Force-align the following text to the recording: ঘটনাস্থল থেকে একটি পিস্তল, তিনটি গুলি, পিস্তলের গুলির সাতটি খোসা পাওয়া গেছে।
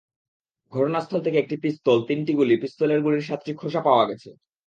ঘটনাস্থল 0.73 1.19
থেকে 1.21 1.37
একটি 1.39 1.55
পিস্তল, 1.63 1.97
তিনটি 2.07 2.31
গুলি, 2.33 2.55
পিস্তলের 2.57 2.99
গুলির 3.01 3.27
সাতটি 3.27 3.51
খোসা 3.53 3.81
পাওয়া 3.81 4.05
গেছে। 4.05 4.29